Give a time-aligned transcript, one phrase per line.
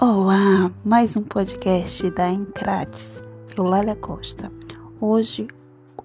[0.00, 3.20] Olá, mais um podcast da Encrates,
[3.56, 4.48] Eulália Costa.
[5.00, 5.48] Hoje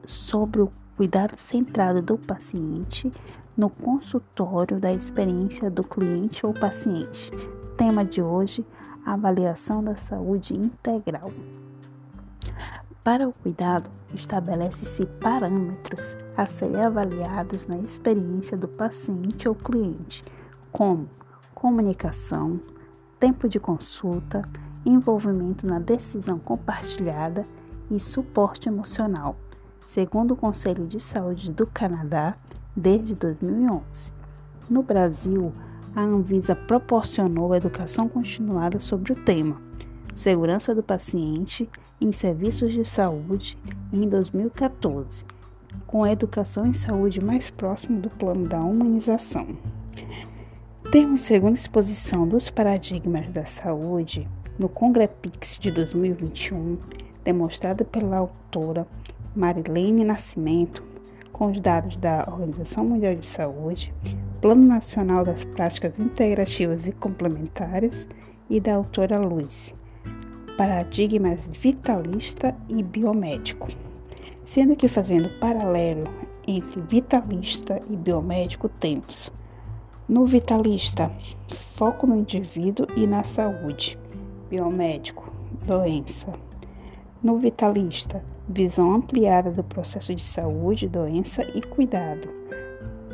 [0.04, 3.12] sobre o cuidado centrado do paciente
[3.56, 7.30] no consultório da experiência do cliente ou paciente.
[7.78, 8.66] Tema de hoje:
[9.06, 11.32] avaliação da saúde integral.
[13.04, 20.24] Para o cuidado, estabelece-se parâmetros a serem avaliados na experiência do paciente ou cliente,
[20.72, 21.08] como
[21.54, 22.60] comunicação,
[23.24, 24.42] tempo de consulta,
[24.86, 27.48] envolvimento na decisão compartilhada
[27.90, 29.38] e suporte emocional,
[29.86, 32.36] segundo o Conselho de Saúde do Canadá,
[32.76, 34.12] desde 2011.
[34.70, 35.54] No Brasil,
[35.96, 39.56] a Anvisa proporcionou educação continuada sobre o tema
[40.14, 41.70] Segurança do Paciente
[42.02, 43.58] em Serviços de Saúde
[43.94, 45.24] em 2014,
[45.88, 49.48] com a educação em saúde mais próximo do plano da humanização.
[50.92, 54.28] Termos segunda exposição dos paradigmas da saúde
[54.60, 56.78] no Congrepix de 2021,
[57.24, 58.86] demonstrado pela autora
[59.36, 60.84] Marilene Nascimento,
[61.32, 63.94] com os dados da Organização Mundial de Saúde,
[64.40, 68.08] Plano Nacional das Práticas Integrativas e Complementares
[68.48, 69.74] e da autora Luiz,
[70.56, 73.68] Paradigmas Vitalista e Biomédico.
[74.46, 76.08] Sendo que fazendo paralelo
[76.46, 79.32] entre vitalista e biomédico temos
[80.08, 81.10] no vitalista,
[81.54, 83.98] foco no indivíduo e na saúde.
[84.50, 85.32] Biomédico,
[85.66, 86.34] doença.
[87.24, 92.28] No vitalista, visão ampliada do processo de saúde, doença e cuidado.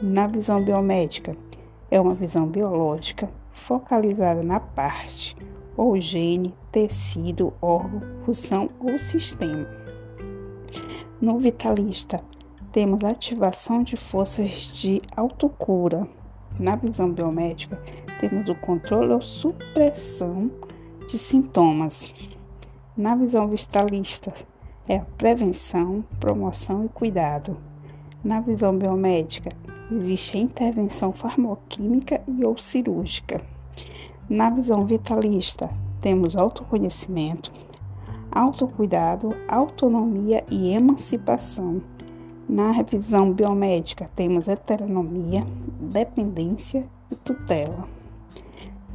[0.01, 1.37] Na visão biomédica,
[1.91, 5.37] é uma visão biológica focalizada na parte,
[5.77, 9.67] ou gene, tecido, órgão, função ou sistema.
[11.21, 12.19] No vitalista,
[12.71, 16.07] temos ativação de forças de autocura
[16.59, 17.81] na visão biomédica,
[18.19, 20.51] temos o controle ou supressão
[21.07, 22.13] de sintomas.
[22.95, 24.33] Na visão vitalista,
[24.87, 27.57] é a prevenção, promoção e cuidado.
[28.23, 29.49] Na visão biomédica,
[29.89, 33.41] existe a intervenção farmacoquímica e ou cirúrgica.
[34.29, 35.69] Na visão vitalista,
[36.01, 37.51] temos autoconhecimento,
[38.31, 41.81] autocuidado, autonomia e emancipação.
[42.49, 45.45] Na revisão biomédica, temos heteronomia,
[45.79, 47.87] dependência e tutela.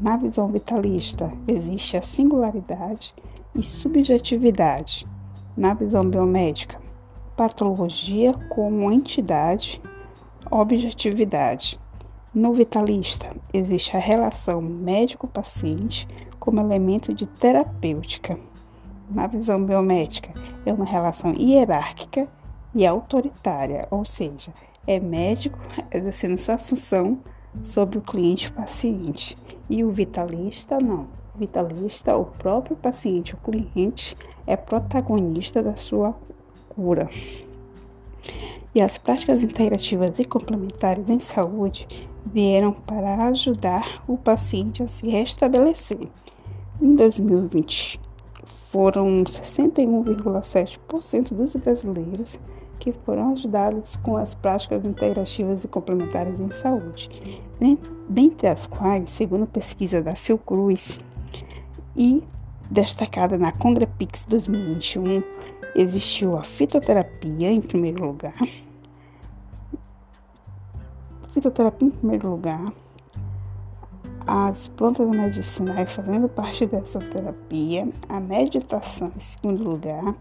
[0.01, 3.15] Na visão vitalista, existe a singularidade
[3.55, 5.07] e subjetividade.
[5.57, 6.81] Na visão biomédica,
[7.37, 9.81] patologia como entidade,
[10.51, 11.79] objetividade.
[12.35, 16.09] No vitalista, existe a relação médico-paciente
[16.41, 18.37] como elemento de terapêutica.
[19.09, 20.33] Na visão biomédica,
[20.67, 22.29] é uma relação hierárquica
[22.75, 24.53] e autoritária, ou seja,
[24.87, 25.59] é médico
[25.93, 27.19] exercendo sua função
[27.63, 29.37] sobre o cliente paciente.
[29.69, 31.09] E o vitalista não.
[31.35, 36.15] O vitalista, o próprio paciente, o cliente, é protagonista da sua
[36.69, 37.09] cura.
[38.75, 41.87] E as práticas integrativas e complementares em saúde
[42.27, 46.09] vieram para ajudar o paciente a se restabelecer.
[46.81, 48.01] Em 2020,
[48.71, 52.41] foram 61,7% dos brasileiros
[52.85, 57.09] que foram ajudados com as práticas integrativas e complementares em saúde,
[58.07, 61.01] dentre as quais, segundo pesquisa da Fiocruz
[61.97, 62.23] e
[62.71, 65.23] destacada na Congrepix 2021,
[65.75, 68.37] existiu a fitoterapia em primeiro lugar.
[71.33, 72.71] Fitoterapia em primeiro lugar,
[74.27, 80.15] as plantas medicinais fazendo parte dessa terapia, a meditação em segundo lugar,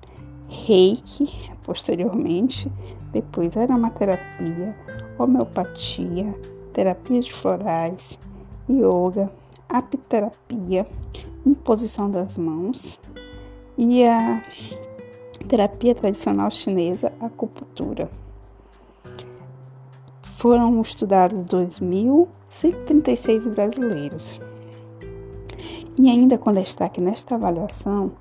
[0.53, 2.71] reiki posteriormente,
[3.11, 4.77] depois aromaterapia,
[5.17, 6.33] homeopatia,
[6.71, 8.19] terapias florais,
[8.69, 9.31] yoga,
[9.67, 10.87] apiterapia,
[11.45, 12.97] imposição das mãos
[13.77, 14.41] e a
[15.47, 18.09] terapia tradicional chinesa, acupuntura.
[20.37, 24.39] Foram estudados 2.136 brasileiros.
[25.97, 28.11] E ainda com destaque nesta avaliação,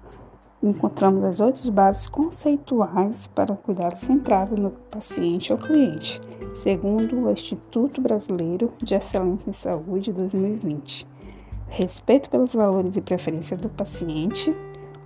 [0.63, 6.21] encontramos as oito bases conceituais para o cuidado centrado no paciente ou cliente,
[6.55, 11.07] segundo o Instituto Brasileiro de Excelência em Saúde 2020.
[11.67, 14.55] Respeito pelos valores e preferências do paciente.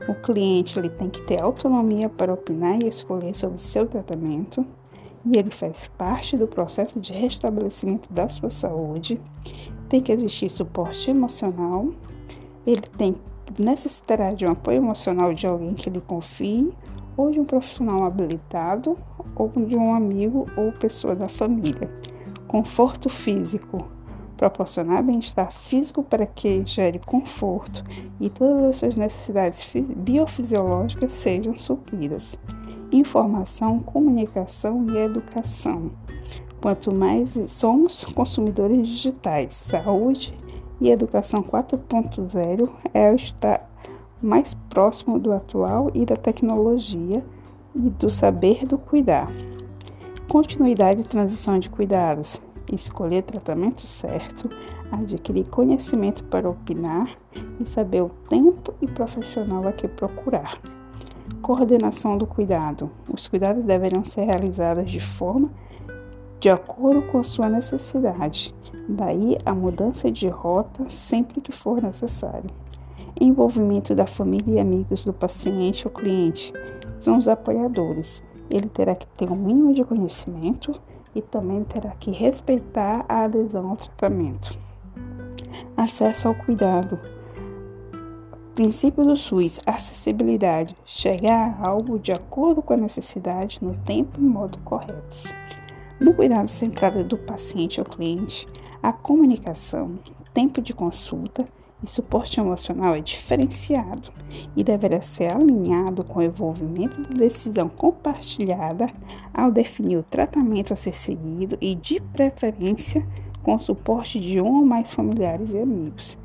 [0.08, 4.66] O cliente ele tem que ter autonomia para opinar e escolher sobre seu tratamento.
[5.24, 9.20] E ele faz parte do processo de restabelecimento da sua saúde.
[9.88, 11.88] Tem que existir suporte emocional.
[12.66, 13.16] Ele tem
[13.58, 16.72] necessitará de um apoio emocional de alguém que lhe confie,
[17.16, 18.98] ou de um profissional habilitado,
[19.34, 21.90] ou de um amigo ou pessoa da família.
[22.46, 23.88] Conforto físico.
[24.36, 27.82] proporcionar bem-estar físico para que gere conforto
[28.20, 29.66] e todas as suas necessidades
[29.96, 32.38] biofisiológicas sejam supridas.
[32.92, 35.90] Informação, comunicação e educação.
[36.60, 40.34] Quanto mais somos consumidores digitais, saúde
[40.80, 43.68] e educação 4.0 é o estar
[44.20, 47.24] mais próximo do atual e da tecnologia
[47.74, 49.28] e do saber do cuidar.
[50.28, 52.40] Continuidade e transição de cuidados.
[52.72, 54.50] Escolher tratamento certo,
[54.90, 57.16] adquirir conhecimento para opinar
[57.60, 60.60] e saber o tempo e profissional a que procurar.
[61.40, 62.90] Coordenação do cuidado.
[63.08, 65.50] Os cuidados deverão ser realizados de forma
[66.40, 68.54] de acordo com sua necessidade.
[68.88, 72.50] Daí a mudança de rota sempre que for necessário.
[73.18, 76.52] Envolvimento da família e amigos do paciente ou cliente
[77.00, 78.22] são os apoiadores.
[78.50, 80.78] Ele terá que ter um mínimo de conhecimento
[81.14, 84.58] e também terá que respeitar a adesão ao tratamento.
[85.76, 86.98] Acesso ao cuidado.
[88.54, 90.76] Princípio do SUS: acessibilidade.
[90.84, 95.24] Chegar a algo de acordo com a necessidade, no tempo e modo corretos.
[95.98, 98.46] No cuidado centrado do paciente ou cliente,
[98.82, 99.98] a comunicação,
[100.34, 101.42] tempo de consulta
[101.82, 104.12] e suporte emocional é diferenciado
[104.54, 108.92] e deverá ser alinhado com o envolvimento da decisão compartilhada
[109.32, 113.06] ao definir o tratamento a ser seguido e, de preferência,
[113.42, 116.18] com o suporte de um ou mais familiares e amigos,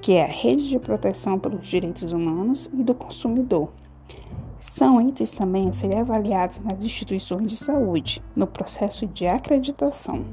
[0.00, 3.70] que é a rede de proteção pelos direitos humanos e do consumidor.
[4.72, 10.24] São itens também a serem avaliados nas instituições de saúde, no processo de acreditação.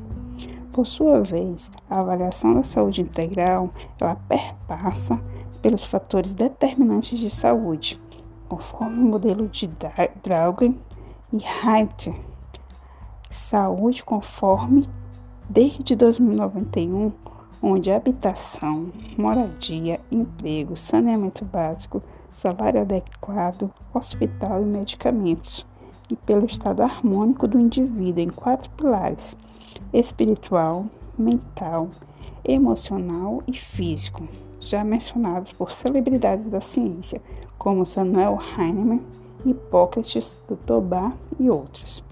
[0.71, 3.69] Por sua vez, a avaliação da saúde integral
[3.99, 5.21] ela perpassa
[5.61, 8.01] pelos fatores determinantes de saúde,
[8.47, 9.69] conforme o modelo de
[10.23, 10.79] Draugen
[11.31, 12.15] e Reiter.
[13.29, 14.89] Saúde conforme
[15.47, 17.11] desde 2091,
[17.61, 22.01] onde habitação, moradia, emprego, saneamento básico,
[22.31, 25.65] salário adequado, hospital e medicamentos,
[26.09, 29.35] e pelo estado harmônico do indivíduo em quatro pilares
[29.93, 30.85] espiritual,
[31.17, 31.89] mental,
[32.43, 34.27] emocional e físico,
[34.59, 37.21] já mencionados por celebridades da ciência,
[37.57, 39.01] como Samuel Hahnemann,
[39.45, 40.81] Hipócrates, Dr.
[40.81, 42.03] Bar e outros.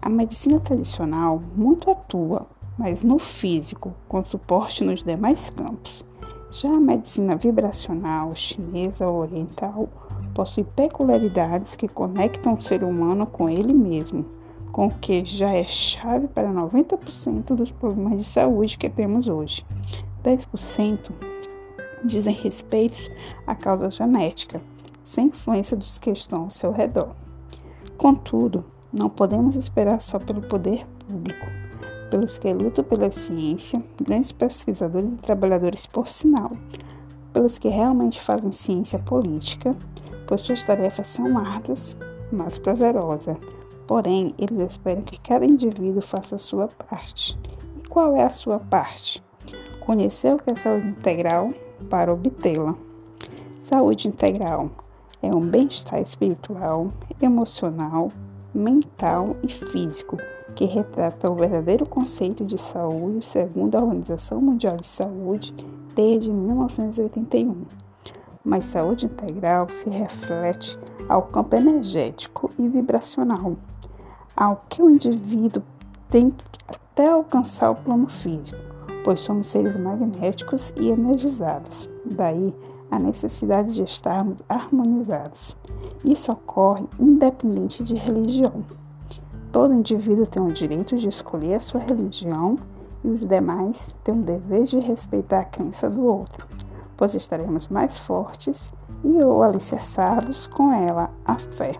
[0.00, 2.46] A medicina tradicional muito atua,
[2.78, 6.04] mas no físico, com suporte nos demais campos.
[6.50, 9.88] Já a medicina vibracional chinesa ou oriental
[10.34, 14.24] possui peculiaridades que conectam o ser humano com ele mesmo
[14.70, 19.64] com o que já é chave para 90% dos problemas de saúde que temos hoje.
[20.24, 21.10] 10%
[22.04, 23.10] dizem respeito
[23.46, 24.60] à causa genética,
[25.02, 27.14] sem influência dos que estão ao seu redor.
[27.96, 31.46] Contudo, não podemos esperar só pelo poder público,
[32.10, 36.52] pelos que lutam pela ciência, grandes pesquisadores e trabalhadores por sinal,
[37.32, 39.74] pelos que realmente fazem ciência política,
[40.26, 41.96] pois suas tarefas são árduas,
[42.32, 43.36] mas prazerosas
[43.90, 47.36] Porém, eles esperam que cada indivíduo faça a sua parte.
[47.76, 49.20] E qual é a sua parte?
[49.80, 51.52] Conhecer o que é saúde integral
[51.90, 52.76] para obtê-la.
[53.64, 54.70] Saúde integral
[55.20, 58.12] é um bem-estar espiritual, emocional,
[58.54, 60.16] mental e físico
[60.54, 65.54] que retrata o verdadeiro conceito de saúde segundo a Organização Mundial de Saúde
[65.94, 67.64] desde 1981.
[68.44, 73.56] Mas saúde integral se reflete ao campo energético e vibracional,
[74.36, 75.62] ao que o indivíduo
[76.08, 76.32] tem
[76.68, 78.58] até alcançar o plano físico,
[79.04, 81.88] pois somos seres magnéticos e energizados.
[82.04, 82.54] Daí
[82.90, 85.56] a necessidade de estarmos harmonizados.
[86.04, 88.64] Isso ocorre independente de religião.
[89.52, 92.56] Todo indivíduo tem o direito de escolher a sua religião
[93.02, 96.46] e os demais têm o dever de respeitar a crença do outro,
[96.96, 101.74] pois estaremos mais fortes e ou alicerçados com ela a fé.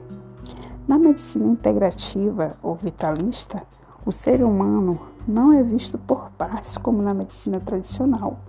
[0.88, 3.62] Na medicina integrativa ou vitalista,
[4.04, 4.98] o ser humano
[5.28, 8.40] não é visto por partes como na medicina tradicional.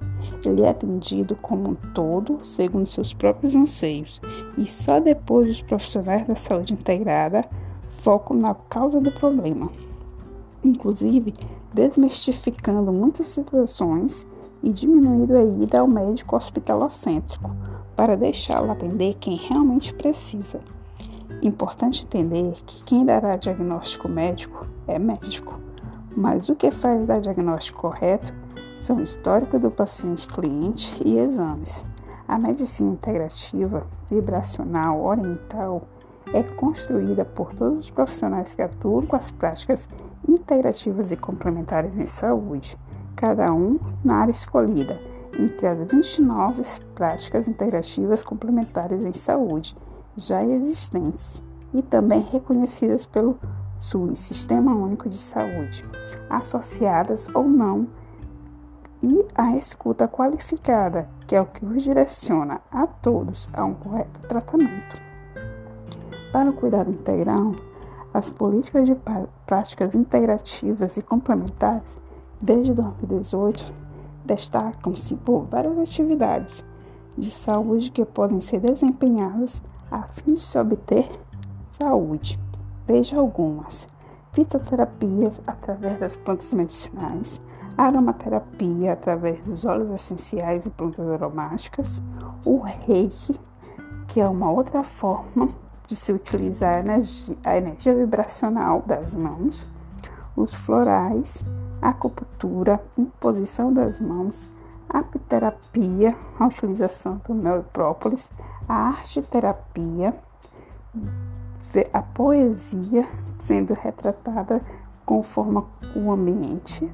[0.43, 4.19] Ele é atendido como um todo, segundo seus próprios anseios,
[4.57, 7.47] e só depois os profissionais da saúde integrada
[8.01, 9.69] focam na causa do problema.
[10.63, 11.33] Inclusive,
[11.73, 14.27] desmistificando muitas situações
[14.61, 17.51] e diminuindo a ida ao médico hospitalocêntrico
[17.95, 20.59] para deixá-lo atender quem realmente precisa.
[21.41, 25.59] Importante entender que quem dará diagnóstico médico é médico,
[26.15, 28.33] mas o que faz dar diagnóstico correto
[28.81, 31.85] são o histórico do paciente cliente e exames.
[32.27, 35.87] A medicina integrativa, vibracional, oriental
[36.33, 39.87] é construída por todos os profissionais que atuam com as práticas
[40.27, 42.77] integrativas e complementares em saúde,
[43.15, 44.99] cada um na área escolhida,
[45.37, 46.63] entre as 29
[46.95, 49.75] práticas integrativas complementares em saúde
[50.15, 51.41] já existentes
[51.73, 53.39] e também reconhecidas pelo
[53.77, 55.85] SUS, Sistema Único de Saúde,
[56.29, 57.87] associadas ou não,
[59.01, 64.19] e a escuta qualificada, que é o que os direciona a todos a um correto
[64.27, 65.10] tratamento.
[66.31, 67.55] Para o cuidado integral,
[68.13, 68.95] as políticas de
[69.45, 71.97] práticas integrativas e complementares,
[72.41, 73.73] desde 2018,
[74.23, 76.63] destacam-se por várias atividades
[77.17, 79.61] de saúde que podem ser desempenhadas
[79.91, 81.05] a fim de se obter
[81.73, 82.39] saúde.
[82.87, 83.89] Veja algumas:
[84.31, 87.41] fitoterapias através das plantas medicinais,
[87.77, 92.01] aromaterapia através dos óleos essenciais e plantas aromáticas,
[92.45, 93.37] o reiki,
[94.07, 95.49] que é uma outra forma
[95.91, 96.75] de se utilizar
[97.43, 99.67] a energia, a vibracional das mãos,
[100.37, 101.43] os florais,
[101.81, 104.49] acupuntura, imposição das mãos,
[104.87, 108.31] apiterapia, a utilização do mel própolis,
[108.69, 110.15] a arte terapia,
[111.91, 113.05] a poesia
[113.37, 114.61] sendo retratada
[115.05, 115.61] conforme
[115.93, 116.89] o ambiente,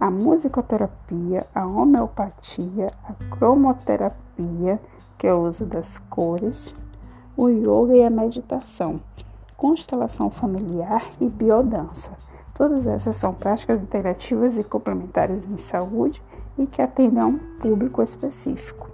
[0.00, 4.80] a musicoterapia, a homeopatia, a cromoterapia,
[5.18, 6.74] que é o uso das cores,
[7.38, 9.00] o yoga e a meditação,
[9.56, 12.10] constelação familiar e biodança.
[12.52, 16.20] Todas essas são práticas integrativas e complementares em saúde
[16.58, 18.90] e que atendem a um público específico.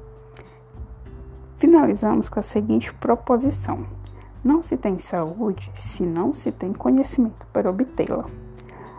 [1.56, 3.86] Finalizamos com a seguinte proposição:
[4.44, 8.26] não se tem saúde se não se tem conhecimento para obtê-la.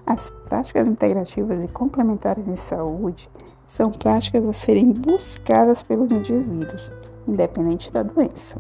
[0.08, 3.30] As práticas integrativas e complementares em saúde
[3.68, 6.92] são práticas a serem buscadas pelos indivíduos,
[7.28, 8.60] independente da doença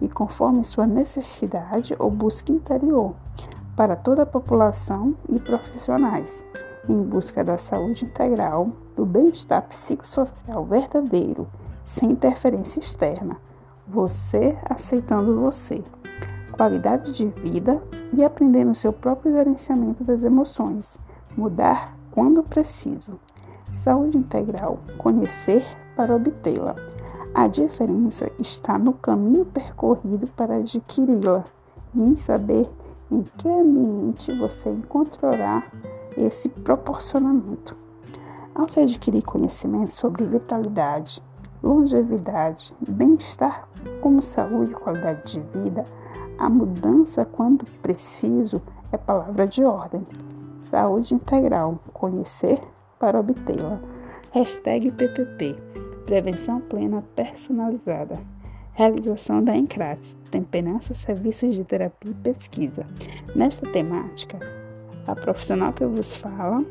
[0.00, 3.14] e conforme sua necessidade ou busca interior,
[3.76, 6.42] para toda a população e profissionais,
[6.88, 11.46] em busca da saúde integral, do bem-estar psicossocial verdadeiro,
[11.84, 13.36] sem interferência externa,
[13.86, 15.82] você aceitando você,
[16.52, 17.82] qualidade de vida
[18.16, 20.98] e aprendendo seu próprio gerenciamento das emoções,
[21.36, 23.20] mudar quando preciso.
[23.76, 25.62] Saúde integral, conhecer
[25.94, 26.74] para obtê-la
[27.36, 31.44] a diferença está no caminho percorrido para adquiri-la
[31.94, 32.66] e em saber
[33.10, 35.62] em que ambiente você encontrará
[36.16, 37.76] esse proporcionamento.
[38.54, 41.22] Ao se adquirir conhecimento sobre vitalidade,
[41.62, 43.68] longevidade, bem-estar
[44.00, 45.84] como saúde e qualidade de vida,
[46.38, 50.06] a mudança quando preciso é palavra de ordem.
[50.58, 52.62] Saúde integral, conhecer
[52.98, 53.78] para obtê-la.
[54.32, 55.85] Hashtag PPP.
[56.06, 58.16] Prevenção plena personalizada.
[58.74, 62.86] Realização da Encrates, Temperança Serviços de Terapia e Pesquisa.
[63.34, 64.38] Nesta temática,
[65.04, 66.64] a profissional que eu vos falo,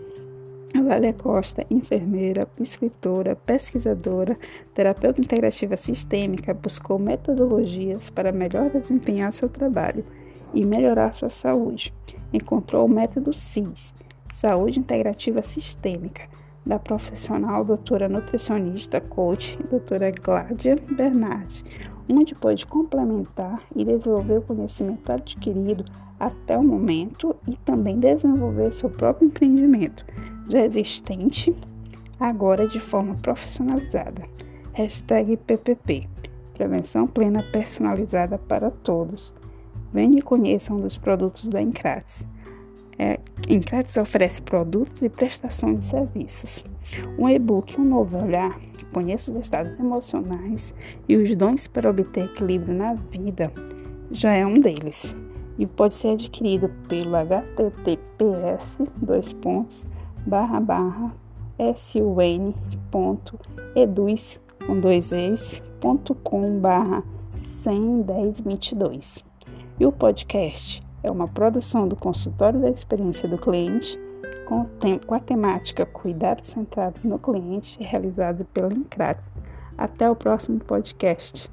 [0.73, 4.37] a Lélia Costa, enfermeira, escritora, pesquisadora,
[4.73, 10.05] terapeuta integrativa sistêmica, buscou metodologias para melhor desempenhar seu trabalho
[10.53, 11.93] e melhorar sua saúde.
[12.31, 13.93] Encontrou o método CIS,
[14.29, 16.23] Saúde Integrativa Sistêmica,
[16.65, 21.63] da profissional doutora nutricionista, coach, doutora Gládia Bernardi,
[22.09, 25.85] onde pode complementar e desenvolver o conhecimento adquirido
[26.19, 30.05] até o momento e também desenvolver seu próprio empreendimento
[30.47, 31.55] já existente,
[32.19, 34.23] agora de forma profissionalizada.
[34.73, 36.07] Hashtag PPP,
[36.53, 39.33] Prevenção Plena Personalizada para Todos.
[39.91, 42.25] Venha e conheça um dos produtos da Encrates
[42.97, 46.63] é, Encrates oferece produtos e prestação de serviços.
[47.17, 48.59] Um e-book, um novo olhar,
[48.93, 50.73] conheça os estados emocionais
[51.09, 53.51] e os dons para obter equilíbrio na vida,
[54.09, 55.15] já é um deles.
[55.57, 59.87] E pode ser adquirido pelo https dois pontos,
[60.25, 61.11] barra, barra,
[61.75, 62.53] sun.eduz
[64.65, 67.03] com dois ex, ponto com barra
[67.43, 69.23] 11022.
[69.79, 73.99] E o podcast é uma produção do consultório da experiência do cliente
[74.47, 74.67] com,
[75.13, 79.19] a temática Cuidado Centrado no Cliente, realizado pela Incrat.
[79.77, 81.49] Até o próximo podcast.